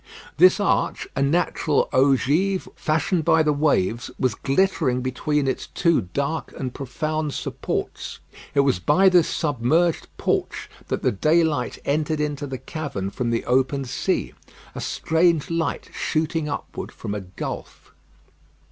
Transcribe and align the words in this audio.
This 0.37 0.59
arch, 0.59 1.07
a 1.15 1.21
natural 1.21 1.87
ogive, 1.93 2.67
fashioned 2.75 3.23
by 3.23 3.43
the 3.43 3.53
waves, 3.53 4.09
was 4.17 4.33
glittering 4.33 5.01
between 5.01 5.47
its 5.47 5.67
two 5.67 6.01
dark 6.11 6.51
and 6.57 6.73
profound 6.73 7.35
supports. 7.35 8.17
It 8.55 8.61
was 8.61 8.79
by 8.79 9.09
this 9.09 9.27
submerged 9.27 10.07
porch 10.17 10.71
that 10.87 11.03
the 11.03 11.11
daylight 11.11 11.77
entered 11.85 12.19
into 12.19 12.47
the 12.47 12.57
cavern 12.57 13.11
from 13.11 13.29
the 13.29 13.45
open 13.45 13.85
sea. 13.85 14.33
A 14.73 14.81
strange 14.81 15.51
light 15.51 15.91
shooting 15.93 16.49
upward 16.49 16.91
from 16.91 17.13
a 17.13 17.21
gulf. 17.21 17.93